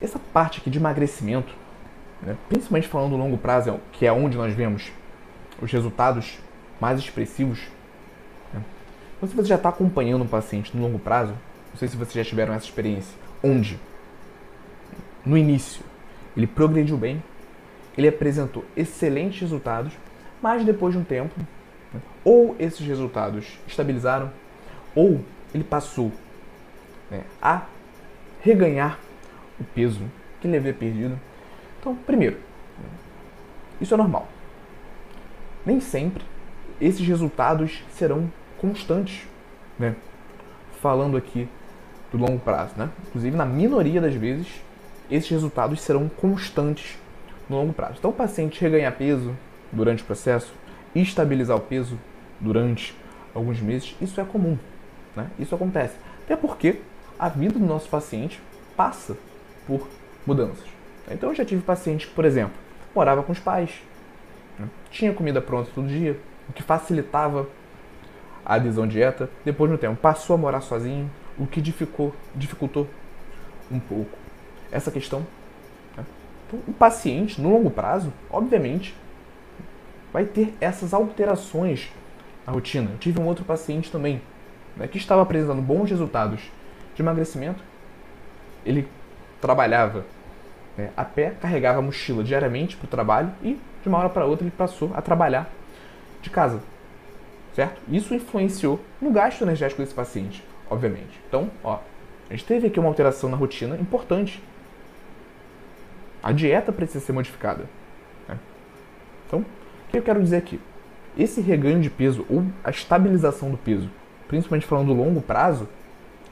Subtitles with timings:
[0.00, 1.54] Essa parte aqui de emagrecimento,
[2.22, 4.92] né, principalmente falando do longo prazo, que é onde nós vemos
[5.62, 6.38] os resultados
[6.78, 7.60] mais expressivos.
[8.52, 8.62] Né?
[9.20, 11.32] Se você já está acompanhando um paciente no longo prazo,
[11.70, 13.80] não sei se vocês já tiveram essa experiência, onde
[15.24, 15.82] no início
[16.36, 17.22] ele progrediu bem,
[17.96, 19.92] ele apresentou excelentes resultados,
[20.40, 21.34] mas depois de um tempo,
[22.24, 24.30] ou esses resultados estabilizaram,
[24.94, 25.20] ou
[25.54, 26.12] ele passou
[27.10, 27.62] né, a
[28.40, 28.98] reganhar
[29.58, 30.02] o peso
[30.40, 31.18] que ele havia perdido.
[31.80, 32.38] Então, primeiro,
[33.80, 34.28] isso é normal.
[35.64, 36.22] Nem sempre
[36.80, 39.26] esses resultados serão constantes,
[39.78, 39.94] né?
[40.80, 41.48] Falando aqui
[42.12, 42.88] do longo prazo, né?
[43.08, 44.46] Inclusive, na minoria das vezes,
[45.10, 46.96] esses resultados serão constantes
[47.48, 47.96] no longo prazo.
[47.98, 49.34] Então, o paciente reganhar peso
[49.72, 50.52] durante o processo,
[50.94, 51.98] estabilizar o peso
[52.40, 52.94] durante
[53.34, 54.58] alguns meses, isso é comum,
[55.14, 55.30] né?
[55.38, 55.96] Isso acontece.
[56.24, 56.80] Até porque
[57.18, 58.40] a vida do nosso paciente
[58.76, 59.16] passa
[59.66, 59.88] por
[60.26, 60.64] mudanças.
[61.10, 62.54] Então eu já tive paciente que, por exemplo,
[62.94, 63.70] morava com os pais,
[64.58, 64.68] né?
[64.90, 67.46] tinha comida pronta todo dia, o que facilitava
[68.44, 69.28] a adesão à dieta.
[69.44, 72.88] Depois, no tempo, passou a morar sozinho, o que dificultou, dificultou
[73.70, 74.16] um pouco
[74.72, 75.20] essa questão.
[75.96, 76.04] Né?
[76.46, 78.94] Então, o paciente, no longo prazo, obviamente,
[80.18, 81.92] vai ter essas alterações
[82.44, 82.90] na rotina.
[82.90, 84.20] Eu tive um outro paciente também
[84.76, 86.40] né, que estava apresentando bons resultados
[86.96, 87.62] de emagrecimento.
[88.66, 88.88] Ele
[89.40, 90.04] trabalhava
[90.76, 94.26] né, a pé, carregava a mochila diariamente para o trabalho e de uma hora para
[94.26, 95.48] outra ele passou a trabalhar
[96.20, 96.60] de casa.
[97.54, 97.80] Certo?
[97.88, 101.20] Isso influenciou no gasto energético desse paciente, obviamente.
[101.28, 101.78] Então, ó,
[102.28, 104.42] a gente teve aqui uma alteração na rotina importante.
[106.20, 107.66] A dieta precisa ser modificada.
[108.28, 108.36] Né?
[109.28, 109.44] Então,
[109.88, 110.60] o que eu quero dizer aqui?
[111.16, 113.90] Esse reganho de peso ou a estabilização do peso,
[114.28, 115.66] principalmente falando do longo prazo,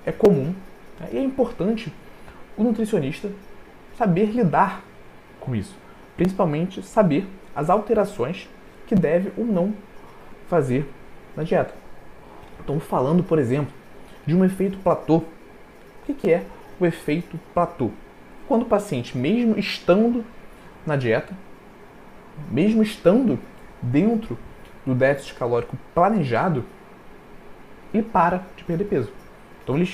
[0.04, 0.54] é comum
[1.00, 1.08] né?
[1.10, 1.90] e é importante
[2.54, 3.30] o nutricionista
[3.96, 4.84] saber lidar
[5.40, 5.74] com isso.
[6.18, 8.46] Principalmente saber as alterações
[8.86, 9.72] que deve ou não
[10.48, 10.86] fazer
[11.34, 11.74] na dieta.
[12.60, 13.72] Estou falando, por exemplo,
[14.26, 15.22] de um efeito platô.
[16.08, 16.44] O que é
[16.78, 17.90] o efeito platô?
[18.46, 20.24] Quando o paciente, mesmo estando
[20.86, 21.34] na dieta,
[22.50, 23.38] mesmo estando
[23.82, 24.38] dentro
[24.84, 26.64] do déficit calórico planejado,
[27.92, 29.10] ele para de perder peso.
[29.62, 29.88] Então ele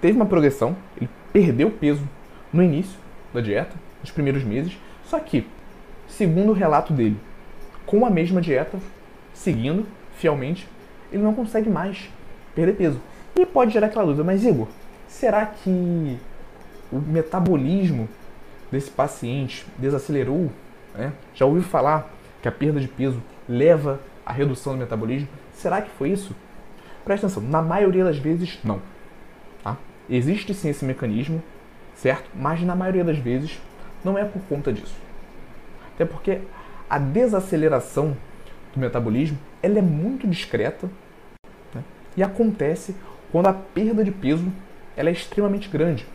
[0.00, 2.02] teve uma progressão, ele perdeu peso
[2.52, 2.98] no início
[3.32, 5.46] da dieta, nos primeiros meses, só que,
[6.06, 7.18] segundo o relato dele,
[7.86, 8.78] com a mesma dieta,
[9.32, 9.86] seguindo
[10.16, 10.68] fielmente,
[11.12, 12.08] ele não consegue mais
[12.54, 13.00] perder peso.
[13.36, 14.68] E pode gerar aquela dúvida, mas Igor,
[15.06, 16.18] será que
[16.92, 18.08] o metabolismo
[18.70, 20.50] desse paciente desacelerou?
[20.98, 21.12] Né?
[21.32, 22.10] Já ouviu falar
[22.42, 25.28] que a perda de peso leva à redução do metabolismo?
[25.52, 26.34] Será que foi isso?
[27.04, 28.82] Presta atenção, na maioria das vezes, não.
[29.62, 29.76] Tá?
[30.10, 31.40] Existe sim esse mecanismo,
[31.94, 32.28] certo?
[32.34, 33.60] Mas na maioria das vezes
[34.04, 34.96] não é por conta disso.
[35.94, 36.40] Até porque
[36.90, 38.16] a desaceleração
[38.74, 40.88] do metabolismo ela é muito discreta
[41.74, 41.82] né?
[42.16, 42.94] e acontece
[43.30, 44.50] quando a perda de peso
[44.96, 46.06] ela é extremamente grande.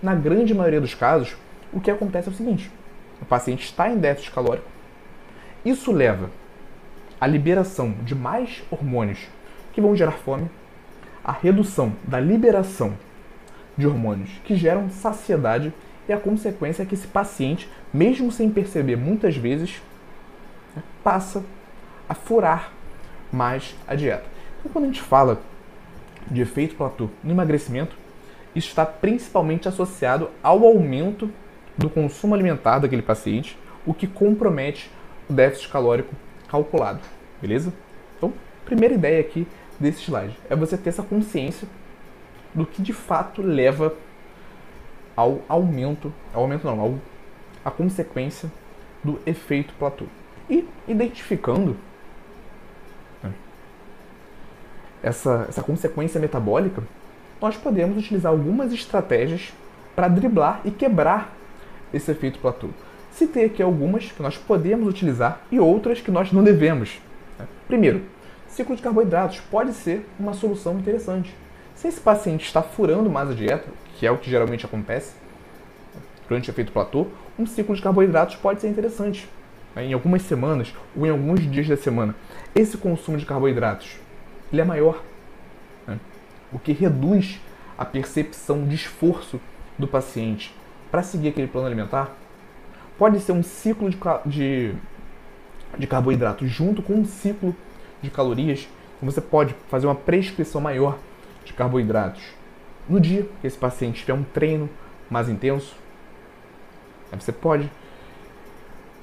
[0.00, 1.36] Na grande maioria dos casos,
[1.72, 2.70] o que acontece é o seguinte:
[3.20, 4.68] o paciente está em déficit calórico,
[5.64, 6.30] isso leva
[7.20, 9.26] à liberação de mais hormônios
[9.72, 10.50] que vão gerar fome,
[11.24, 12.96] a redução da liberação
[13.76, 15.72] de hormônios que geram saciedade
[16.08, 19.82] e a consequência é que esse paciente, mesmo sem perceber muitas vezes,
[21.02, 21.44] passa
[22.08, 22.72] a furar
[23.32, 24.24] mais a dieta.
[24.60, 25.40] Então, quando a gente fala
[26.30, 27.96] de efeito platô no emagrecimento,
[28.54, 31.30] isso está principalmente associado ao aumento
[31.76, 34.90] do consumo alimentar daquele paciente, o que compromete
[35.28, 36.14] o déficit calórico
[36.48, 37.00] calculado,
[37.40, 37.72] beleza?
[38.16, 38.32] Então,
[38.64, 39.46] primeira ideia aqui
[39.78, 41.68] desse slide é você ter essa consciência
[42.54, 43.94] do que de fato leva
[45.14, 47.00] ao aumento, ao aumento não,
[47.64, 48.50] a consequência
[49.02, 50.06] do efeito platô.
[50.48, 51.76] E identificando
[53.22, 53.32] né,
[55.02, 56.82] essa, essa consequência metabólica,
[57.40, 59.52] nós podemos utilizar algumas estratégias
[59.94, 61.35] para driblar e quebrar
[61.96, 62.68] esse efeito platô.
[63.10, 67.00] Citei aqui algumas que nós podemos utilizar e outras que nós não devemos.
[67.38, 67.46] Né.
[67.66, 68.02] Primeiro,
[68.48, 71.34] ciclo de carboidratos pode ser uma solução interessante.
[71.74, 75.14] Se esse paciente está furando mais a dieta, que é o que geralmente acontece
[76.28, 77.06] durante o efeito platô,
[77.38, 79.28] um ciclo de carboidratos pode ser interessante.
[79.74, 82.14] Né, em algumas semanas ou em alguns dias da semana,
[82.54, 83.98] esse consumo de carboidratos
[84.52, 85.02] ele é maior,
[85.86, 85.98] né?
[86.52, 87.40] o que reduz
[87.76, 89.40] a percepção de esforço
[89.78, 90.54] do paciente
[90.96, 92.10] para seguir aquele plano alimentar.
[92.96, 94.74] Pode ser um ciclo de, de
[95.76, 97.54] de carboidrato junto com um ciclo
[98.00, 98.66] de calorias,
[99.02, 100.96] você pode fazer uma prescrição maior
[101.44, 102.22] de carboidratos
[102.88, 104.70] no dia que esse paciente tiver um treino
[105.10, 105.76] mais intenso.
[107.12, 107.70] Você pode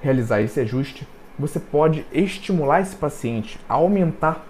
[0.01, 1.07] realizar esse ajuste.
[1.37, 4.43] Você pode estimular esse paciente a aumentar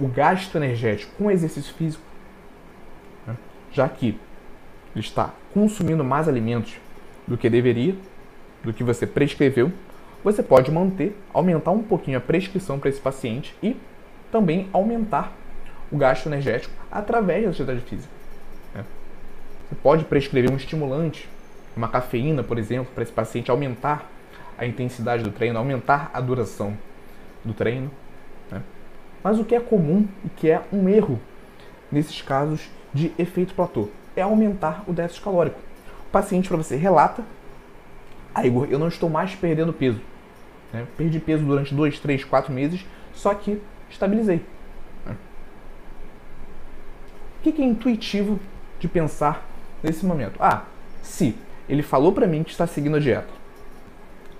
[0.00, 2.02] o gasto energético com exercício físico,
[3.24, 3.36] né?
[3.70, 4.18] já que
[4.96, 6.76] ele está consumindo mais alimentos
[7.28, 7.94] do que deveria,
[8.64, 9.70] do que você prescreveu,
[10.24, 13.76] você pode manter, aumentar um pouquinho a prescrição para esse paciente e
[14.32, 15.32] também aumentar
[15.92, 18.12] o gasto energético através da atividade física.
[18.74, 18.84] Né?
[19.68, 21.28] Você pode prescrever um estimulante,
[21.76, 24.10] uma cafeína, por exemplo, para esse paciente aumentar
[24.56, 26.76] a intensidade do treino, aumentar a duração
[27.44, 27.90] do treino.
[28.50, 28.60] Né?
[29.22, 31.20] Mas o que é comum e que é um erro
[31.92, 35.67] nesses casos de efeito platô é aumentar o déficit calórico.
[36.10, 37.24] Paciente para você relata,
[38.34, 40.00] ah, Igor, eu não estou mais perdendo peso.
[40.72, 40.86] Né?
[40.96, 43.60] Perdi peso durante 2, 3, 4 meses, só que
[43.90, 44.42] estabilizei.
[45.04, 45.16] Né?
[47.38, 48.38] O que é intuitivo
[48.78, 49.46] de pensar
[49.82, 50.36] nesse momento?
[50.40, 50.64] Ah,
[51.02, 51.34] se
[51.68, 53.28] ele falou para mim que está seguindo a dieta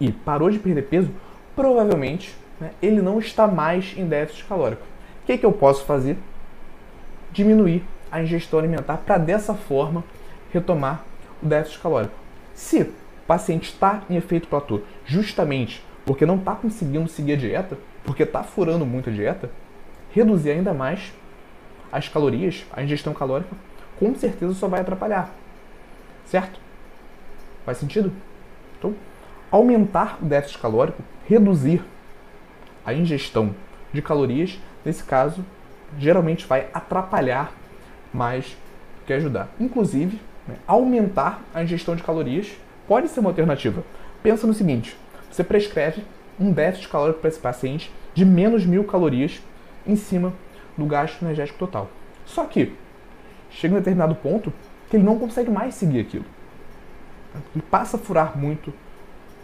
[0.00, 1.11] e parou de perder peso,
[1.56, 4.82] provavelmente né, ele não está mais em déficit calórico.
[5.23, 6.17] O que, é que eu posso fazer?
[7.32, 10.03] Diminuir a ingestão alimentar para dessa forma
[10.53, 11.05] retomar
[11.46, 12.14] déficit calórico.
[12.55, 12.94] Se o
[13.26, 18.43] paciente está em efeito platô justamente porque não está conseguindo seguir a dieta, porque está
[18.43, 19.50] furando muito a dieta,
[20.11, 21.12] reduzir ainda mais
[21.93, 23.55] as calorias, a ingestão calórica,
[23.99, 25.31] com certeza só vai atrapalhar.
[26.25, 26.58] Certo?
[27.67, 28.11] Faz sentido?
[28.79, 28.94] Então,
[29.50, 31.85] aumentar o déficit calórico, reduzir
[32.87, 33.55] a ingestão
[33.93, 35.44] de calorias, nesse caso,
[35.99, 37.52] geralmente vai atrapalhar
[38.12, 38.56] mais
[39.06, 39.49] que ajudar.
[39.61, 40.19] Inclusive,
[40.67, 42.50] aumentar a ingestão de calorias
[42.87, 43.85] pode ser uma alternativa.
[44.23, 44.97] Pensa no seguinte:
[45.31, 46.03] você prescreve
[46.41, 49.41] um déficit calórico para esse paciente de menos mil calorias
[49.87, 50.33] em cima
[50.77, 51.91] do gasto energético total.
[52.25, 52.73] Só que
[53.50, 54.53] chega um determinado ponto
[54.89, 56.25] que ele não consegue mais seguir aquilo.
[57.55, 58.73] Ele passa a furar muito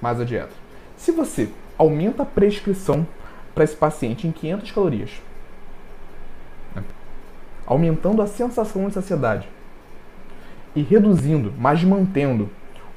[0.01, 0.53] mais a dieta.
[0.97, 3.07] Se você aumenta a prescrição
[3.55, 5.11] para esse paciente em 500 calorias,
[6.75, 6.83] né,
[7.67, 9.49] aumentando a sensação de saciedade
[10.75, 12.51] e reduzindo, mas mantendo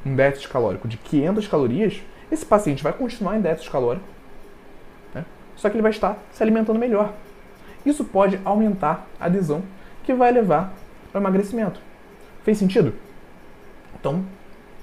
[0.06, 2.01] um déficit calórico de 500 calorias,
[2.31, 4.06] esse paciente vai continuar em déficit calórico,
[5.13, 5.25] né,
[5.56, 7.13] só que ele vai estar se alimentando melhor.
[7.85, 9.63] Isso pode aumentar a adesão,
[10.03, 10.74] que vai levar
[11.13, 11.79] ao emagrecimento.
[12.44, 12.94] Fez sentido?
[14.00, 14.25] Então,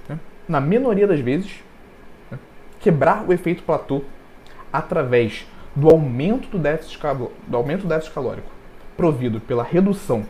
[0.09, 0.19] né,
[0.49, 1.63] na minoria das vezes,
[2.81, 4.03] quebrar o efeito platô
[4.73, 6.99] através do aumento do déficit,
[7.47, 8.55] do aumento do déficit calórico
[8.97, 10.25] provido pela redução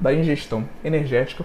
[0.00, 1.44] da ingestão energética